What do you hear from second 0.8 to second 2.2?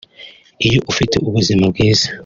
ufite ubuzima bwiza